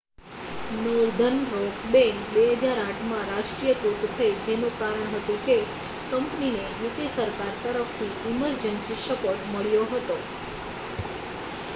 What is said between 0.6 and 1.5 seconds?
northern